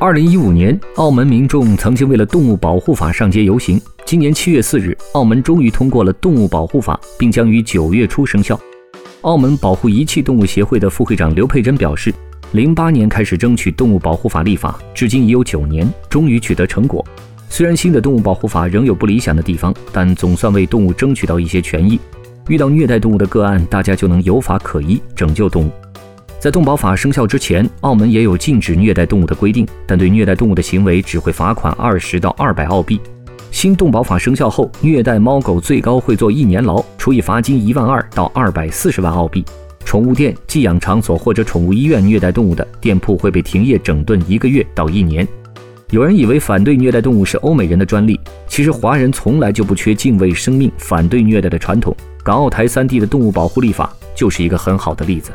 [0.00, 3.80] 二零一五年，澳门民众曾经为了动物保护法上街游行。
[4.04, 8.58] 今年七月四日，澳门终于通过了动物保护法，并将于九月初生效。
[9.20, 12.12] 澳门保护遗弃动物协会的副会长刘佩珍表示，
[12.52, 17.04] 零八年开始争取动物保护法立法，至今已有九年，终于取得成果。
[17.48, 22.00] 虽然新的动物保护法仍有不理想的地方，但总算为动物争取到一些权益。
[22.48, 25.70] 遇到虐待动物的个案，大家就能有法可依，拯救动物。
[26.44, 33.00] 在动保法生效之前，澳门也有禁止虐待动物的规定，但对虐待动物的行为只会罚款二十到二百澳币。
[33.50, 39.42] 新动保法生效后，虐待猫狗最高会坐一年牢，处以罚金一万二到二百四十万澳币。
[39.86, 45.26] 宠物店、寄养场所或者宠物医院虐待动物的店铺会被停业整顿一个月到一年。
[45.88, 51.96] 有人以为反对虐待动物是欧美人的专利，其实华人从来就不缺敬畏生命、反对虐待的传统。
[52.22, 55.32] 港澳台三地的动物保护立法就是一个很好的例子。